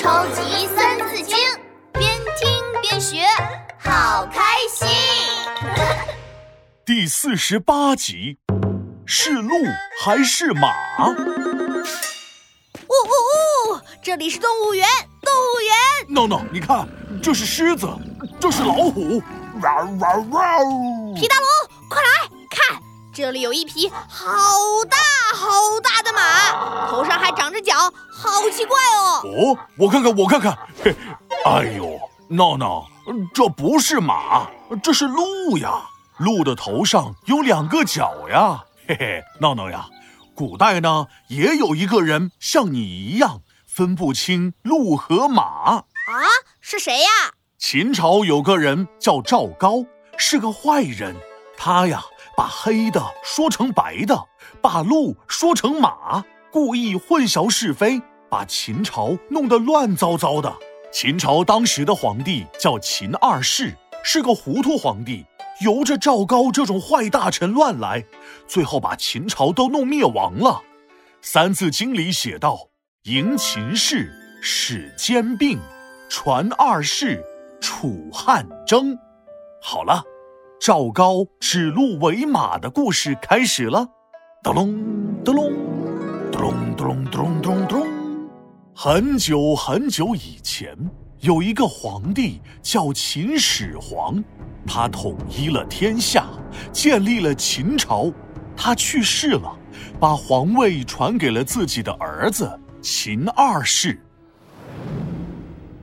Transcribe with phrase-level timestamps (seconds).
[0.00, 1.36] 超级三字经，
[1.92, 2.48] 边听
[2.80, 3.18] 边学，
[3.78, 4.40] 好开
[4.72, 4.88] 心。
[6.86, 8.38] 第四十八集，
[9.04, 9.54] 是鹿
[10.02, 10.72] 还是马？
[11.06, 11.16] 呜呜
[13.74, 13.78] 呜！
[14.02, 14.88] 这里是动物园，
[15.20, 15.76] 动物园。
[16.08, 16.88] 闹闹，你看，
[17.22, 17.86] 这是狮子，
[18.40, 19.22] 这是老虎。
[19.60, 20.56] 哇哇哇！
[21.14, 21.46] 皮大龙，
[21.90, 22.29] 快来看，
[23.12, 24.28] 这里有一匹好
[24.88, 24.96] 大
[25.34, 25.48] 好
[25.82, 27.74] 大的马，头上还长着角，
[28.12, 29.22] 好奇怪哦。
[29.24, 30.56] 哦，我看看，我看看。
[30.82, 30.94] 嘿，
[31.44, 31.98] 哎呦，
[32.28, 32.86] 闹闹，
[33.34, 34.48] 这不是马，
[34.82, 35.82] 这是鹿呀。
[36.18, 38.62] 鹿的头上有两个角呀。
[38.86, 39.86] 嘿嘿，闹闹呀，
[40.34, 45.84] 古代呢也有一个人像你一样分不清鹿和马啊？
[46.60, 47.08] 是谁呀？
[47.58, 49.84] 秦朝有个人叫赵高，
[50.16, 51.16] 是个坏人。
[51.56, 52.02] 他呀，
[52.40, 54.18] 把黑的说成白的，
[54.62, 60.50] 把鹿说成马，故意混淆是非，把秦朝弄得乱糟糟的。
[60.90, 65.26] 秦朝当时的皇帝叫秦二世，是个糊涂皇帝，
[65.60, 68.02] 由着赵高这种坏大臣乱来，
[68.48, 70.48] 最后把秦朝都弄灭亡了。
[71.20, 72.68] 《三字经》里写道
[73.04, 74.10] ：“迎秦氏，
[74.40, 75.58] 使兼并，
[76.08, 77.22] 传二世。”
[77.60, 78.98] 楚汉争，
[79.60, 80.02] 好了，
[80.60, 83.88] 赵高指鹿为马的故事开始了。
[84.42, 85.52] 咚隆咚隆
[86.30, 87.86] 咚隆咚隆咚隆咚咚。
[88.74, 90.76] 很久很久以前，
[91.20, 94.22] 有一个皇帝叫秦始皇，
[94.66, 96.26] 他统一了天下，
[96.70, 98.12] 建立了秦朝。
[98.54, 99.56] 他去世了，
[99.98, 103.98] 把皇位传给了自己的儿子秦二世。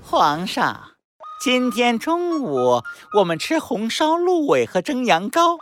[0.00, 0.89] 皇上。
[1.40, 2.82] 今天中午
[3.14, 5.56] 我们吃红烧鹿尾和蒸羊羔，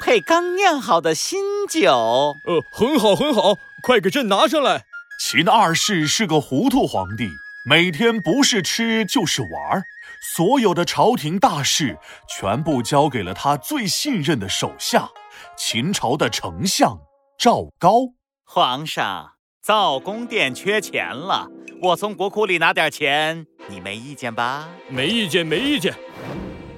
[0.00, 2.34] 配刚酿好的新酒。
[2.46, 4.86] 呃，很好很好，快给朕拿上来。
[5.20, 7.28] 秦二世是个糊涂皇帝，
[7.64, 9.80] 每天不是吃就是玩，
[10.34, 11.96] 所有的朝廷大事
[12.28, 15.10] 全部交给了他最信任的手下——
[15.56, 16.98] 秦朝的丞相
[17.38, 18.14] 赵高。
[18.44, 21.46] 皇上，造宫殿缺钱了，
[21.82, 23.46] 我从国库里拿点钱。
[23.70, 24.68] 你没意见吧？
[24.88, 25.94] 没意见，没意见。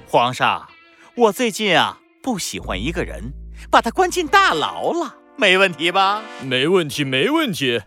[0.07, 0.69] 皇上，
[1.15, 3.33] 我最近啊不喜欢一个人，
[3.71, 6.21] 把他关进大牢了，没问题吧？
[6.43, 7.81] 没问题，没问题。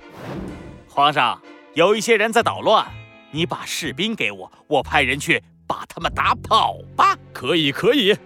[0.89, 1.41] 皇上，
[1.75, 2.84] 有一些人在捣乱，
[3.31, 7.16] 你把士兵给我，我派人去把他们打跑吧。
[7.33, 8.16] 可以，可以。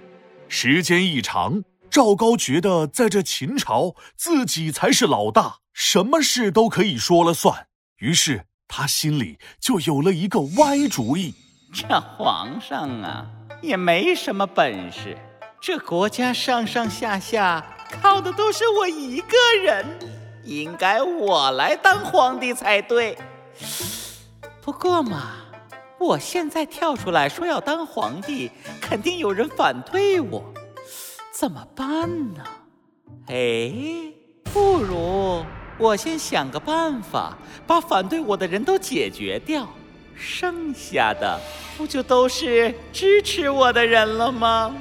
[0.48, 7.66] 时间一长，赵高觉得在这秦朝自己才是老大，什么事都可以说了算，
[7.98, 8.46] 于是。
[8.72, 11.34] 他心里就有了一个歪主意。
[11.72, 13.26] 这皇上啊，
[13.60, 15.18] 也没什么本事。
[15.60, 19.84] 这国家上上下下靠的都是我一个人，
[20.44, 23.18] 应该我来当皇帝才对。
[24.62, 25.32] 不过嘛，
[25.98, 30.54] 我现在跳出来说要当皇帝，肯定有人反对我，
[31.32, 32.44] 怎么办呢？
[33.26, 33.72] 哎，
[34.44, 35.44] 不如……
[35.80, 39.66] 我先想个办法，把反对我的人都解决掉，
[40.14, 41.40] 剩下的
[41.78, 44.76] 不就都是支持我的人了吗？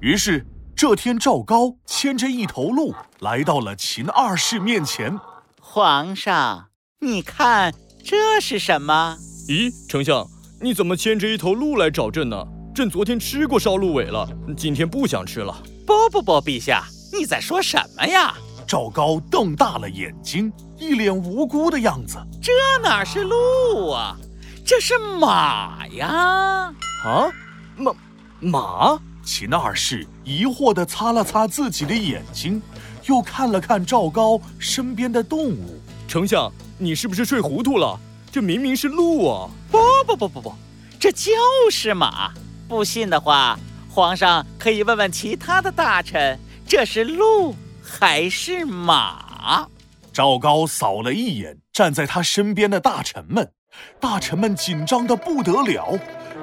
[0.00, 5.16] 于是这天，赵高牵着一头鹿来到了秦二世面前。
[5.60, 6.66] 皇上，
[6.98, 7.72] 你看
[8.04, 9.16] 这是什么？
[9.48, 10.26] 咦，丞相，
[10.60, 12.44] 你怎么牵着一头鹿来找朕呢？
[12.74, 15.62] 朕昨天吃过烧鹿尾了，今天不想吃了。
[15.86, 18.34] 不不不，陛下，你在说什么呀？
[18.66, 22.16] 赵高瞪大了眼睛，一脸无辜的样子。
[22.42, 22.52] 这
[22.82, 24.16] 哪是鹿啊，
[24.64, 26.74] 这是马呀！
[27.04, 27.32] 啊，
[27.76, 27.92] 马
[28.40, 28.98] 马！
[29.24, 32.60] 秦二世疑惑地擦了擦自己的眼睛，
[33.06, 35.80] 又看了看赵高身边的动物。
[36.06, 37.98] 丞相，你是不是睡糊涂了？
[38.30, 39.48] 这明明是鹿啊！
[39.70, 40.54] 不不不不不，
[41.00, 41.32] 这就
[41.70, 42.32] 是马。
[42.68, 43.58] 不信的话，
[43.88, 47.54] 皇上可以问问其他的大臣，这是鹿。
[47.86, 49.68] 还是马？
[50.12, 53.52] 赵高扫了一眼站在他身边的大臣们，
[54.00, 55.98] 大臣们紧张的不得了，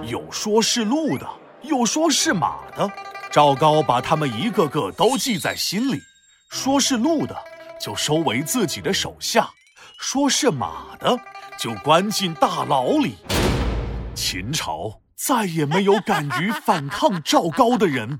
[0.06, 1.28] 有说是鹿的，
[1.64, 2.92] 有说是马的。
[3.32, 6.00] 赵高把他们一个个都记在心里，
[6.50, 7.36] 说是鹿的
[7.80, 9.50] 就收为自己的手下，
[9.98, 11.18] 说是马的
[11.58, 13.16] 就关进大牢里。
[14.14, 18.20] 秦朝再也没有敢于反抗赵高的人。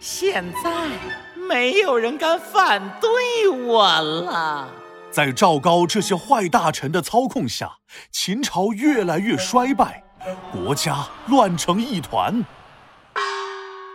[0.00, 1.25] 现在。
[1.48, 4.68] 没有人敢反对我了。
[5.10, 7.78] 在赵高这些坏大臣的操控下，
[8.12, 10.04] 秦朝越来越衰败，
[10.52, 12.44] 国家乱成一团。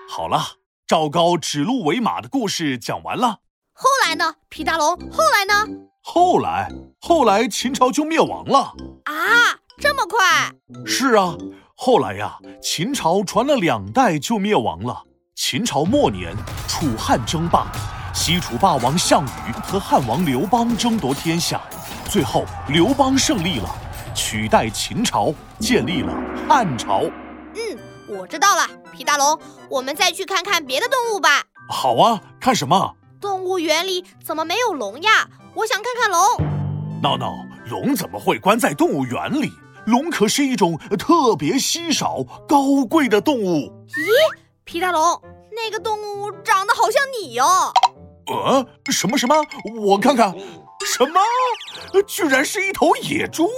[0.09, 0.41] 好了，
[0.87, 3.39] 赵高指鹿为马的故事讲完了。
[3.73, 4.15] 后来。
[4.15, 4.35] 呢？
[4.49, 5.53] 皮大龙，后来呢？
[6.01, 6.69] 后来，
[6.99, 8.73] 后来秦朝就灭亡了。
[9.05, 10.51] 啊，这么快？
[10.85, 11.37] 是啊，
[11.75, 15.03] 后来呀，秦朝传了两代就灭亡了。
[15.33, 16.35] 秦朝末年，
[16.81, 17.67] 楚汉争霸，
[18.11, 21.61] 西楚霸王项羽和汉王刘邦争夺天下，
[22.09, 23.69] 最后刘邦胜利了，
[24.15, 26.11] 取代秦朝，建立了
[26.49, 27.01] 汉朝。
[27.53, 29.39] 嗯，我知道了，皮大龙，
[29.69, 31.43] 我们再去看看别的动物吧。
[31.69, 32.95] 好啊，看什么？
[33.19, 35.29] 动物园里怎么没有龙呀？
[35.53, 36.19] 我想看看龙。
[36.99, 39.51] 闹闹，龙怎么会关在动物园里？
[39.85, 43.71] 龙可是一种特别稀少、高贵的动物。
[43.89, 47.71] 咦，皮大龙，那个动物长得好像你哦。
[48.27, 49.35] 呃，什么什么？
[49.81, 50.33] 我看看，
[50.85, 51.19] 什么？
[52.07, 53.49] 居然是一头野猪！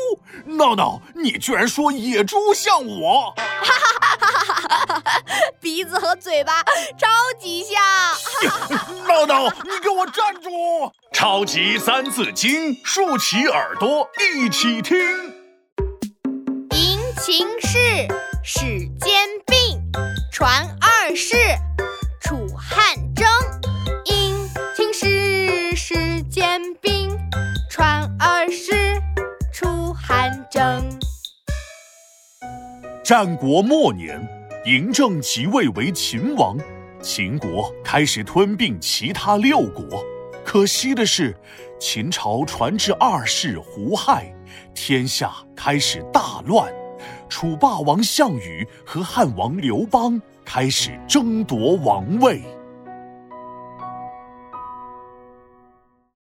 [0.46, 3.34] 闹闹，你居然说野猪像我？
[3.36, 5.04] 哈哈哈哈哈哈！
[5.60, 6.64] 鼻子和嘴巴
[6.98, 7.08] 超
[7.40, 7.78] 级像。
[9.08, 10.50] 闹闹，你给我站住！
[11.12, 14.98] 超级三字经，竖起耳朵一起听。
[16.72, 17.78] 迎秦氏，
[18.44, 18.62] 始
[19.00, 19.80] 兼并，
[20.32, 20.68] 传
[33.04, 34.18] 战国末年，
[34.64, 36.58] 嬴政即位为秦王。
[37.02, 40.02] 秦国开始吞并其他六国，
[40.46, 41.36] 可惜的是，
[41.78, 44.34] 秦朝传至二世胡亥，
[44.74, 46.74] 天下开始大乱，
[47.28, 52.42] 楚霸王项羽和汉王刘邦开始争夺王位。